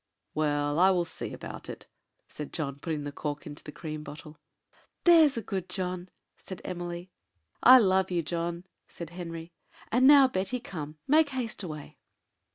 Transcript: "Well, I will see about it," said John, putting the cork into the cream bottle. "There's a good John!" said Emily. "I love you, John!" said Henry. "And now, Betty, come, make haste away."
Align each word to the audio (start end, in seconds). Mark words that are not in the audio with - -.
"Well, 0.33 0.79
I 0.79 0.89
will 0.89 1.05
see 1.05 1.31
about 1.31 1.69
it," 1.69 1.85
said 2.27 2.51
John, 2.51 2.79
putting 2.79 3.03
the 3.03 3.11
cork 3.11 3.45
into 3.45 3.63
the 3.63 3.71
cream 3.71 4.01
bottle. 4.01 4.39
"There's 5.03 5.37
a 5.37 5.43
good 5.43 5.69
John!" 5.69 6.09
said 6.39 6.59
Emily. 6.65 7.11
"I 7.61 7.77
love 7.77 8.09
you, 8.09 8.23
John!" 8.23 8.63
said 8.87 9.11
Henry. 9.11 9.51
"And 9.91 10.07
now, 10.07 10.27
Betty, 10.27 10.59
come, 10.59 10.97
make 11.07 11.29
haste 11.29 11.61
away." 11.61 11.99